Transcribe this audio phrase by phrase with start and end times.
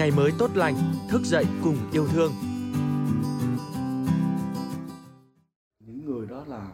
[0.00, 0.74] ngày mới tốt lành,
[1.08, 2.32] thức dậy cùng yêu thương.
[5.80, 6.68] Những người đó là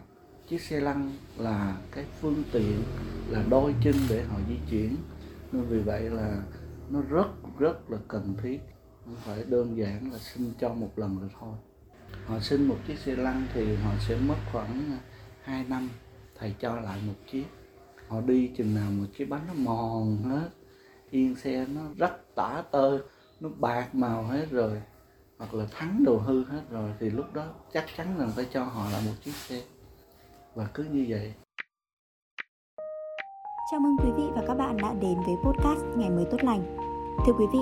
[0.49, 2.83] chiếc xe lăn là cái phương tiện
[3.29, 4.95] là đôi chân để họ di chuyển.
[5.51, 6.43] Nên vì vậy là
[6.89, 7.27] nó rất
[7.59, 8.59] rất là cần thiết.
[9.05, 11.55] Không phải đơn giản là xin cho một lần rồi thôi.
[12.25, 14.99] Họ xin một chiếc xe lăn thì họ sẽ mất khoảng à,
[15.43, 15.89] 2 năm
[16.39, 17.45] thầy cho lại một chiếc.
[18.07, 20.49] Họ đi chừng nào một chiếc bánh nó mòn hết
[21.11, 22.99] yên xe nó rất tả tơi
[23.39, 24.81] nó bạc màu hết rồi
[25.37, 28.63] hoặc là thắng đồ hư hết rồi thì lúc đó chắc chắn là phải cho
[28.63, 29.61] họ là một chiếc xe
[30.55, 31.33] và cứ như vậy
[33.71, 36.77] Chào mừng quý vị và các bạn đã đến với podcast Ngày mới tốt lành.
[37.25, 37.59] Thưa quý vị,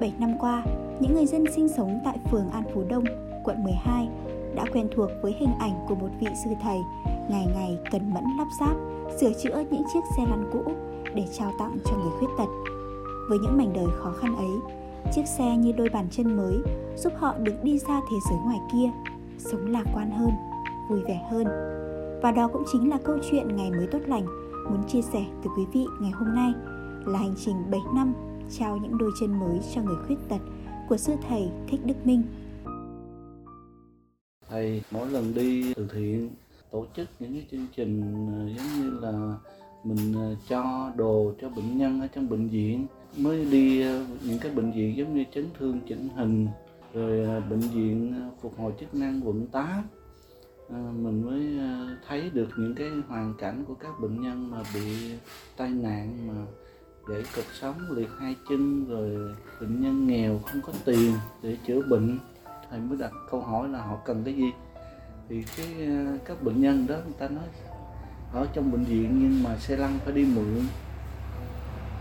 [0.00, 0.64] 7 năm qua,
[1.00, 3.04] những người dân sinh sống tại phường An Phú Đông,
[3.44, 4.08] quận 12
[4.54, 6.78] đã quen thuộc với hình ảnh của một vị sư thầy
[7.30, 8.76] ngày ngày cần mẫn lắp ráp,
[9.20, 10.72] sửa chữa những chiếc xe lăn cũ
[11.14, 12.48] để trao tặng cho người khuyết tật.
[13.28, 14.80] Với những mảnh đời khó khăn ấy,
[15.12, 16.56] chiếc xe như đôi bàn chân mới
[16.96, 18.90] giúp họ được đi ra thế giới ngoài kia,
[19.38, 20.30] sống lạc quan hơn,
[20.90, 21.46] vui vẻ hơn.
[22.22, 24.26] Và đó cũng chính là câu chuyện ngày mới tốt lành
[24.70, 26.52] muốn chia sẻ từ quý vị ngày hôm nay
[27.06, 28.14] là hành trình 7 năm
[28.58, 30.40] trao những đôi chân mới cho người khuyết tật
[30.88, 32.22] của sư thầy Thích Đức Minh.
[34.48, 36.30] Thầy mỗi lần đi từ thiện
[36.70, 39.36] tổ chức những cái chương trình à, giống như là
[39.84, 44.38] mình à, cho đồ cho bệnh nhân ở trong bệnh viện mới đi ờ, những
[44.38, 46.48] cái bệnh viện giống như chấn thương, chỉnh hình,
[46.94, 49.82] rồi ờ, bệnh viện ờ, phục hồi chức năng quận 8
[51.02, 51.58] mình mới
[52.08, 55.10] thấy được những cái hoàn cảnh của các bệnh nhân mà bị
[55.56, 56.34] tai nạn, mà
[57.06, 61.12] gãy cột sống, liệt hai chân, rồi bệnh nhân nghèo không có tiền
[61.42, 62.18] để chữa bệnh.
[62.70, 64.52] Thầy mới đặt câu hỏi là họ cần cái gì?
[65.28, 65.88] Thì cái
[66.24, 67.44] các bệnh nhân đó, người ta nói,
[68.32, 70.66] ở trong bệnh viện nhưng mà xe lăn phải đi mượn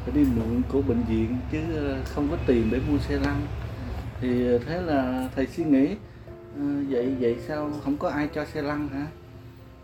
[0.04, 3.42] phải đi mượn của bệnh viện chứ ờ, không có tiền để mua xe lăn.
[4.22, 5.96] Thì ờ, thế là thầy suy nghĩ
[6.58, 9.08] ờ, vậy vậy sao không có ai cho xe lăn hả?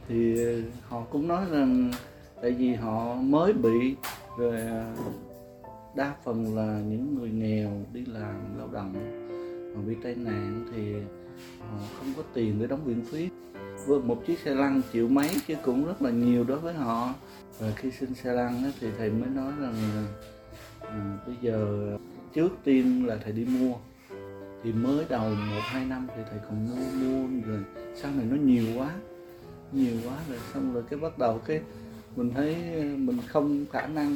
[0.08, 0.36] Thì
[0.88, 1.92] họ cũng nói rằng
[2.42, 3.96] tại vì họ mới bị,
[4.38, 4.60] rồi
[5.96, 8.94] đa phần là những người nghèo đi làm lao động,
[9.76, 10.94] họ bị tai nạn thì
[11.60, 13.30] họ không có tiền để đóng viện phí.
[13.88, 17.14] Với một chiếc xe lăn chịu mấy chứ cũng rất là nhiều đối với họ
[17.60, 19.76] và khi xin xe lăn thì thầy mới nói rằng
[20.82, 21.88] à, bây giờ
[22.34, 23.74] trước tiên là thầy đi mua.
[24.64, 27.60] Thì mới đầu một hai năm thì thầy còn mua mua rồi
[27.96, 28.92] sau này nó nhiều quá
[29.72, 31.62] nhiều quá rồi xong rồi cái bắt đầu cái
[32.16, 34.16] mình thấy à, mình không khả năng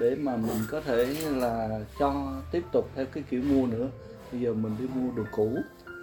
[0.00, 3.88] để mà mình có thể là cho tiếp tục theo cái kiểu mua nữa.
[4.32, 5.58] Bây giờ mình đi mua đồ cũ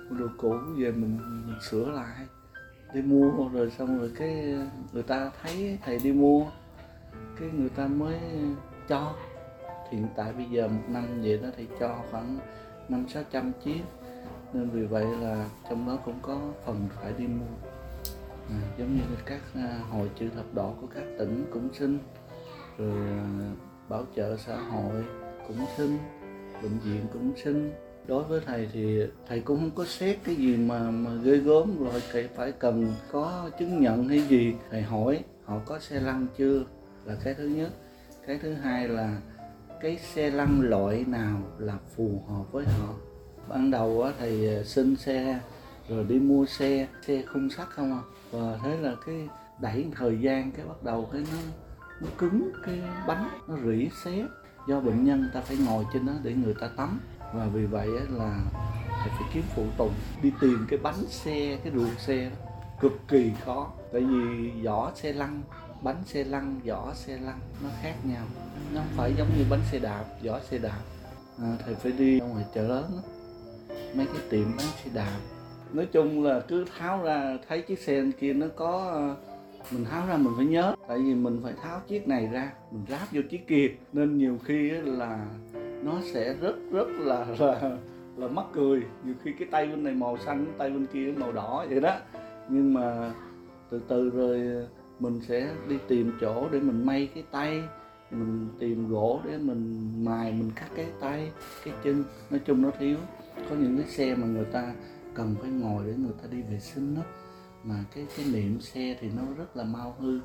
[0.10, 1.18] mua đồ cũ về mình,
[1.48, 2.26] mình sửa lại
[2.94, 3.50] đi mua.
[3.54, 4.56] Rồi xong rồi cái
[4.94, 6.46] người ta thấy thầy đi mua
[7.40, 8.40] cái người ta mới ờ,
[8.88, 9.14] cho.
[9.92, 12.40] Hiện tại bây giờ một năm vậy đó thì cho khoảng
[12.90, 13.82] năm sáu trăm chiếc.
[14.54, 17.70] Nên vì vậy là trong đó cũng có phần phải đi mua.
[18.50, 22.00] À, giống như các à, hội chữ thập đỏ của các tỉnh cũng xin.
[22.78, 23.52] Rồi à,
[23.90, 25.04] bảo trợ xã hội
[25.48, 25.98] cũng xin
[26.64, 27.72] bệnh viện cũng xin.
[28.08, 31.84] Đối với thầy thì thầy cũng không có xét cái gì mà mà ghê gớm
[31.84, 32.02] rồi.
[32.12, 36.64] Thầy phải cần có chứng nhận hay gì thầy hỏi họ có xe lăn chưa?
[37.08, 37.70] Là cái thứ nhất.
[38.28, 39.18] Cái thứ hai là
[39.82, 42.94] cái xe lăn loại nào là phù hợp với họ.
[43.48, 45.40] Ban đầu thì à, xin xe
[45.90, 48.02] rồi đi mua xe xe khung sắt không à.
[48.32, 49.30] Và thế là cái
[49.62, 51.38] đẩy thời gian cái bắt đầu cái nó
[52.02, 54.26] nó cứng cái bánh, nó rỉ xé
[54.68, 57.00] do bệnh nhân ta phải ngồi trên đó để người ta tắm.
[57.34, 58.40] Và vì vậy là
[59.00, 62.52] phải kiếm phụ tùng, đi tìm cái bánh xe, cái ruột xe đó.
[62.82, 63.72] Cực kỳ khó.
[63.94, 65.42] Tại vì vỏ xe lăn
[65.82, 68.26] bánh xe lăn vỏ xe lăn nó khác nhau.
[68.74, 70.80] Nó không phải giống như bánh xe đạp vỏ xe đạp.
[71.42, 73.02] À, thầy phải đi ra ngoài chợ lớn đó.
[73.96, 75.20] mấy cái tiệm bán xe đạp.
[75.74, 79.02] Nói chung là cứ tháo ra thấy chiếc xe kia nó có
[79.72, 80.76] mình tháo ra mình phải nhớ.
[80.88, 83.68] Tại vì mình phải tháo chiếc này ra mình ráp vô chiếc kia.
[83.94, 85.26] Nên nhiều khi là
[85.58, 87.78] nó sẽ rất rất là là
[88.18, 88.82] là mắc cười.
[89.04, 91.96] Nhiều khi cái tay bên này màu xanh tay bên kia màu đỏ vậy đó.
[92.50, 93.12] Nhưng mà
[93.70, 94.68] từ từ rồi
[95.00, 97.64] mình sẽ đi tìm chỗ để mình may cái tay,
[98.12, 101.32] mình tìm gỗ để mình mài, mình cắt cái tay,
[101.66, 102.04] cái chân.
[102.30, 102.98] Nói chung nó thiếu.
[103.50, 104.74] Có những cái xe mà người ta
[105.14, 107.02] cần phải ngồi để người ta đi vệ sinh đó
[107.64, 110.20] mà cái cái niệm xe thì nó rất là mau hư.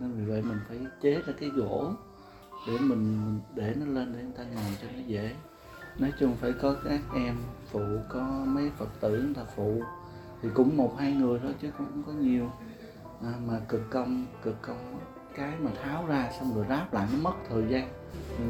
[0.00, 1.92] Nên vì vậy mình phải chế ra cái gỗ
[2.68, 3.20] để mình,
[3.54, 5.34] để nó lên để người ta ngồi cho nó dễ.
[5.98, 7.36] Nói chung phải có các em
[7.70, 9.82] phụ, có mấy phật tử người ta phụ.
[10.42, 12.50] Thì cũng một, hai người thôi chứ cũng không có nhiều
[13.26, 15.00] à, mà cực công cực công
[15.34, 17.88] cái mà tháo ra xong rồi ráp lại nó mất thời gian.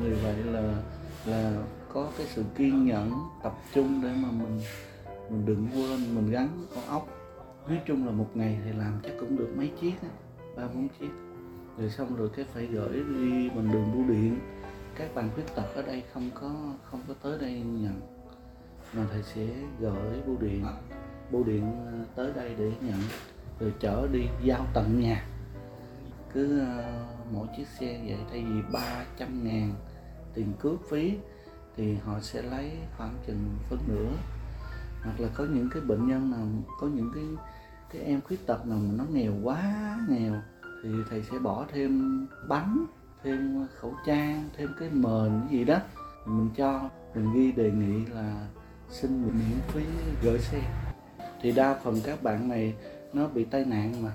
[0.02, 0.82] Vì vậy là
[1.26, 1.62] là
[1.92, 3.12] có cái sự kiên nhẫn
[3.42, 4.60] tập trung để mà mình
[5.30, 7.08] mình đừng quên mình gắn con ốc.
[7.68, 9.94] Nói chung là một ngày thì làm chắc cũng được mấy chiếc
[10.56, 11.10] ba bốn chiếc.
[11.78, 14.38] Rồi xong rồi cái phải gửi đi bằng đường bưu điện.
[14.94, 16.50] Các bạn khuyết tật ở đây không có
[16.84, 18.00] không có tới đây nhận
[18.92, 19.46] mà thầy sẽ
[19.80, 20.64] gửi bưu điện.
[21.30, 22.98] Bưu điện à, tới đây để nhận
[23.60, 25.24] rồi chở đi giao tận nhà.
[26.32, 29.74] Cứ ờ, mỗi chiếc xe vậy, thay vì 300 ngàn
[30.34, 31.18] tiền cước phí,
[31.76, 34.12] thì họ sẽ lấy khoảng chừng phân nửa.
[35.02, 36.46] Hoặc là có những cái bệnh nhân nào,
[36.80, 37.24] có những cái
[37.92, 40.34] cái em khuyết tật nào mà nó nghèo quá, nghèo,
[40.82, 42.86] thì thầy sẽ bỏ thêm bánh,
[43.22, 45.78] thêm khẩu trang, thêm cái mền cái gì đó.
[46.26, 48.46] Mình cho, mình ghi đề nghị là
[48.90, 49.84] xin miễn phí
[50.22, 50.60] gửi xe.
[51.42, 52.74] Thì đa phần các bạn này
[53.14, 54.12] nó bị tai nạn mà.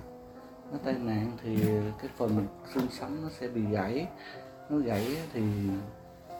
[0.71, 1.57] Nó tai nạn thì
[2.01, 4.07] cái phần xương sống nó sẽ bị gãy.
[4.69, 5.73] Nó gãy thì nó,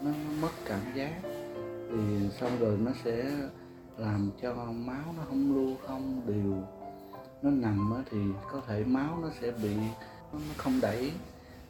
[0.02, 0.12] nó
[0.42, 1.20] mất cảm giác.
[1.92, 3.32] Thì xong rồi nó sẽ
[3.98, 6.64] làm cho máu nó không lưu không đều.
[7.42, 8.18] Nó nằm thì
[8.52, 9.76] có thể máu nó sẽ bị
[10.34, 11.12] nó không đẩy.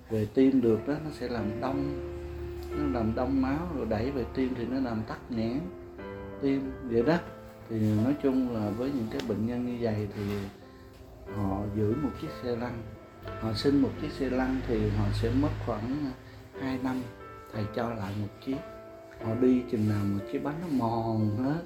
[0.09, 1.85] Về tim được đó nó sẽ làm đông.
[2.77, 5.59] Nó làm đông máu rồi đẩy về tim thì nó làm tắc nghẽn.
[6.41, 7.17] Tim vậy đó.
[7.69, 10.23] Thì nói chung là với những cái bệnh nhân như vậy thì
[11.35, 12.83] họ giữ một chiếc xe lăn.
[13.41, 16.11] Họ xin một chiếc xe lăn thì họ sẽ mất khoảng à,
[16.61, 17.01] 2 năm.
[17.53, 18.57] Thầy cho lại một chiếc.
[19.25, 21.63] Họ đi chừng nào một chiếc bánh nó mòn hết,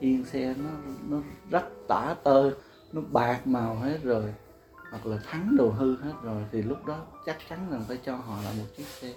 [0.00, 0.70] yên xe nó
[1.08, 2.50] nó rách tả tơi
[2.92, 4.34] nó bạc màu hết rồi,
[4.90, 8.16] hoặc là thắng đồ hư hết rồi, thì lúc đó chắc chắn rằng phải cho
[8.16, 9.14] họ lại một chiếc xe.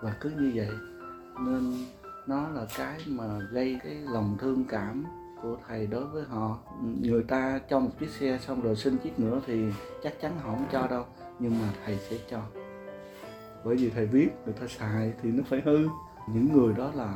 [0.00, 0.70] Và cứ như vậy,
[1.40, 1.74] nên
[2.26, 5.04] nó là cái mà gây cái lòng thương cảm
[5.42, 6.58] của thầy đối với họ.
[7.00, 9.64] Người ta cho một chiếc xe xong rồi xin chiếc nữa thì
[10.02, 11.04] chắc chắn họ không cho đâu,
[11.38, 12.40] nhưng mà thầy sẽ cho.
[13.64, 15.78] Bởi vì thầy biết người ta xài thì nó phải hư.
[16.28, 17.14] Những người đó là,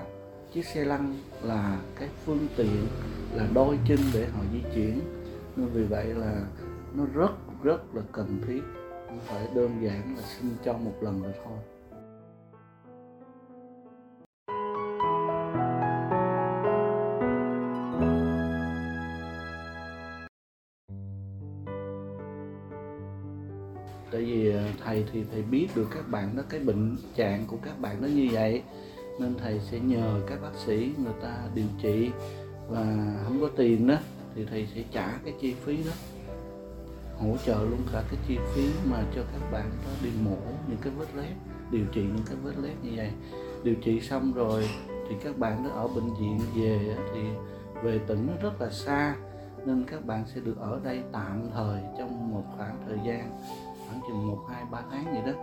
[0.53, 2.87] chiếc xe lăn là cái phương tiện,
[3.35, 5.01] là đôi chân để họ di chuyển.
[5.57, 6.47] Nên vì vậy là
[6.95, 7.33] nó rất
[7.63, 8.63] rất là cần thiết.
[9.09, 11.59] Nó phải đơn giản là xin cho một lần rồi thôi.
[24.13, 27.57] Tại vì ờ, thầy thì thầy biết được các bạn đó, cái bệnh trạng của
[27.63, 28.63] các bạn đó như vậy,
[29.21, 32.11] nên thầy sẽ nhờ các bác sĩ người ta điều trị.
[32.69, 33.97] Và không có tiền đó,
[34.35, 35.93] thì thầy sẽ trả cái chi phí đó,
[37.19, 40.37] hỗ trợ luôn cả cái chi phí mà cho các bạn đó đi mổ
[40.69, 41.35] những cái vết lép
[41.71, 43.11] điều trị những cái vết lép như vậy.
[43.63, 44.69] Điều trị xong rồi
[45.09, 47.21] thì các bạn đó ở bệnh viện về thì
[47.83, 49.15] về tỉnh nó rất là xa,
[49.67, 53.41] nên các bạn sẽ được ở đây tạm thời trong một khoảng thời gian
[53.93, 55.41] khoảng chừng một hai ba tháng vậy đó.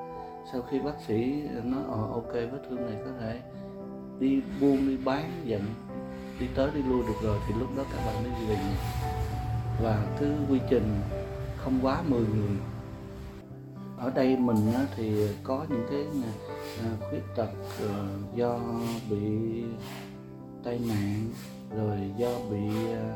[0.52, 3.40] Sau khi bác sĩ nói ờ, ok vết thương này có thể
[4.20, 5.62] đi buôn đi bán giận
[6.40, 7.40] đi tới đi lui được rồi.
[7.48, 8.76] Thì lúc đó các bạn mới về nhà
[9.84, 11.02] và cứ quy trình
[11.58, 12.58] không quá 10 người.
[13.98, 16.06] Ở đây mình thì có những cái
[16.84, 17.50] à, khuyết tật
[17.80, 18.60] ờ, do
[19.10, 19.64] bị
[20.64, 21.30] tai nạn
[21.78, 23.16] rồi do bị à,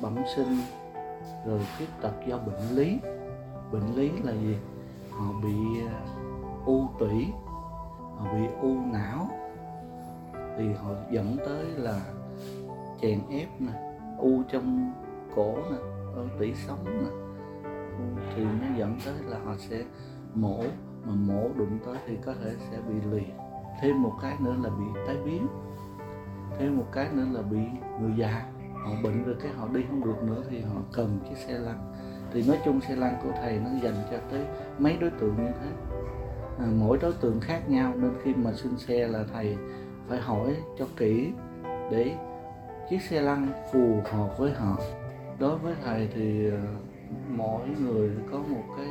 [0.00, 0.56] bẩm sinh
[1.46, 2.98] rồi khuyết tật do bệnh lý
[3.72, 4.58] bệnh lý là gì?
[5.10, 6.00] Họ bị à,
[6.66, 7.26] u tủy,
[8.16, 9.28] họ bị u não.
[10.56, 12.00] Thì họ dẫn tới là
[13.00, 13.72] chèn ép nè,
[14.18, 14.92] u trong
[15.34, 15.76] cổ nè,
[16.14, 17.10] ở tủy sống nè.
[18.34, 19.84] Thì nó dẫn tới là họ sẽ
[20.34, 20.62] mổ,
[21.04, 23.34] mà mổ đụng tới thì có thể sẽ bị liệt
[23.80, 25.46] thêm một cái nữa là bị tái biến.
[26.58, 27.58] Thêm một cái nữa là bị
[28.00, 28.46] người già.
[28.84, 31.92] Họ bệnh rồi cái họ đi không được nữa thì họ cần chiếc xe lăn
[32.32, 34.40] thì nói chung xe lăn của thầy nó dành cho tới
[34.78, 35.68] mấy đối tượng như thế.
[36.58, 39.56] À, mỗi đối tượng khác nhau nên khi mà xin xe là thầy
[40.08, 41.32] phải hỏi cho kỹ
[41.90, 42.14] để
[42.90, 44.78] chiếc xe lăn phù hợp với họ.
[45.38, 46.62] Đối với thầy thì à,
[47.28, 48.88] mỗi người có một cái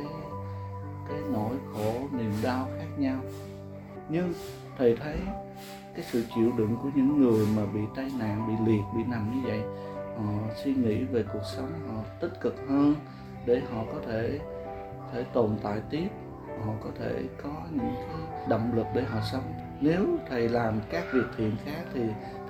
[1.08, 3.20] cái nỗi khổ niềm đau khác nhau.
[4.08, 4.32] Nhưng
[4.78, 5.16] thầy thấy
[5.94, 9.30] cái sự chịu đựng của những người mà bị tai nạn bị liệt bị nằm
[9.34, 9.60] như vậy
[10.16, 12.94] họ suy nghĩ về cuộc sống họ tích cực hơn
[13.46, 14.40] để họ có thể
[15.12, 16.08] thể tồn tại tiếp.
[16.66, 19.52] Họ có thể có những cái động lực để họ sống.
[19.80, 22.00] Nếu thầy làm các việc thiện khác thì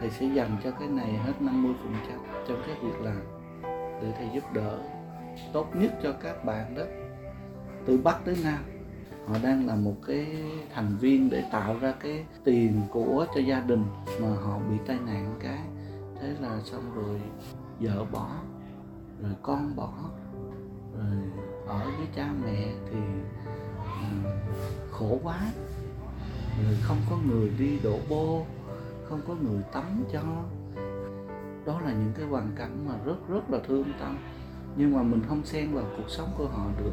[0.00, 1.74] thầy sẽ dành cho cái này hết 50%
[2.48, 3.22] trong cái việc làm
[4.02, 4.78] để thầy giúp đỡ
[5.52, 6.82] tốt nhất cho các bạn đó.
[7.86, 8.64] Từ bắc tới nam,
[9.26, 10.26] họ đang là một cái
[10.74, 13.84] thành viên để tạo ra cái tiền của cho gia đình
[14.20, 15.58] mà họ bị tai nạn cái.
[16.20, 17.20] Thế là xong rồi,
[17.80, 18.28] vợ bỏ,
[19.22, 19.92] rồi con bỏ
[20.96, 21.18] rồi
[21.66, 22.98] ở với cha mẹ thì
[23.78, 24.32] uh,
[24.90, 25.38] khổ quá.
[26.64, 28.42] Rồi không có người đi đổ bô
[29.08, 30.22] không có người tắm cho.
[31.66, 34.18] Đó là những cái hoàn cảnh mà rất rất là thương tâm.
[34.76, 36.92] Nhưng mà mình không xen vào cuộc sống của họ được.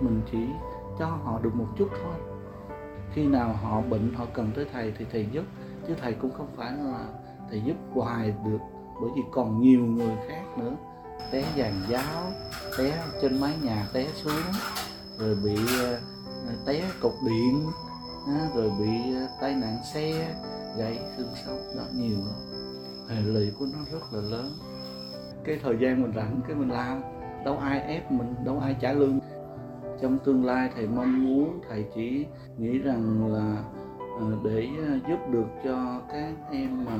[0.00, 0.46] Mình chỉ
[0.98, 2.14] cho họ được một chút thôi.
[3.12, 5.44] Khi nào họ bệnh họ cần tới thầy thì thầy giúp.
[5.88, 7.06] Chứ thầy cũng không phải là
[7.50, 8.58] thầy giúp hoài được
[9.00, 10.76] bởi vì còn nhiều người khác nữa
[11.30, 12.32] té giàn giáo,
[12.78, 14.42] té trên mái nhà té xuống,
[15.18, 15.98] rồi bị ờ,
[16.66, 17.66] té cột điện
[18.54, 20.34] rồi bị ờ, tai nạn xe
[20.78, 22.64] gãy xương sống, đó, nhiều lắm.
[23.08, 24.52] Hệ lụy của nó rất là lớn.
[25.44, 27.02] Cái thời gian mình rảnh, cái mình làm,
[27.44, 29.20] đâu ai ép mình, đâu ai trả lương.
[30.02, 32.26] Trong tương lai, thầy mong muốn, thầy chỉ
[32.58, 33.64] nghĩ rằng là
[34.20, 34.68] ờ, để
[35.08, 36.92] giúp được cho các em mà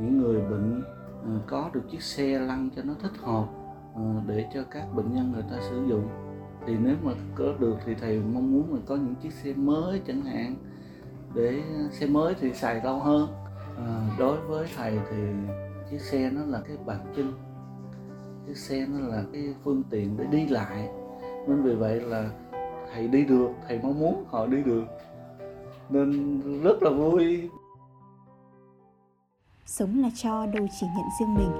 [0.00, 0.82] những người bệnh
[1.24, 3.46] Ờ, có được chiếc xe lăn cho nó thích hợp
[3.94, 6.08] ờ, để cho các bệnh nhân người ta sử dụng.
[6.66, 10.00] Thì nếu mà có được thì thầy mong muốn mình có những chiếc xe mới
[10.06, 10.54] chẳng hạn
[11.34, 13.28] để xe mới thì xài lâu hơn.
[13.76, 15.16] À, đối với thầy thì
[15.90, 17.32] chiếc xe nó là cái bàn chân
[18.46, 20.88] chiếc xe nó là cái phương tiện để đi lại.
[21.48, 22.30] Nên vì vậy là
[22.94, 24.84] thầy đi được thầy mong muốn họ đi được.
[25.90, 27.50] Nên rất là vui
[29.66, 31.50] sống là cho, đâu chỉ nhận riêng mình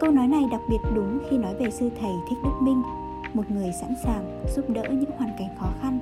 [0.00, 2.82] câu nói này đặc biệt đúng khi nói về sư thầy thích đức minh,
[3.34, 5.98] một người sẵn sàng giúp đỡ những hoàn cảnh khó khăn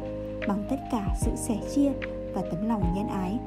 [0.49, 1.93] bằng tất cả sự sẻ chia
[2.35, 3.39] và tấm lòng nhân ái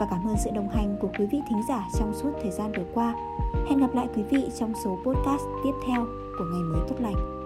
[0.00, 2.72] và cảm ơn sự đồng hành của quý vị thính giả trong suốt thời gian
[2.72, 3.14] vừa qua.
[3.68, 6.06] Hẹn gặp lại quý vị trong số podcast tiếp theo
[6.38, 7.39] của ngày mới tốt lành.